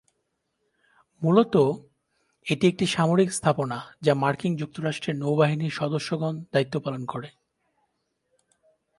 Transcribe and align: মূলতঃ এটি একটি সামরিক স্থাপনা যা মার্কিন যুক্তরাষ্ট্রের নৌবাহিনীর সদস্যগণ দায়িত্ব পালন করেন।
মূলতঃ 1.21 1.65
এটি 2.47 2.65
একটি 2.67 2.85
সামরিক 2.87 3.29
স্থাপনা 3.33 3.77
যা 4.01 4.13
মার্কিন 4.13 4.53
যুক্তরাষ্ট্রের 4.55 5.15
নৌবাহিনীর 5.15 5.77
সদস্যগণ 5.79 6.35
দায়িত্ব 6.53 6.75
পালন 6.79 7.03
করেন। 7.05 7.33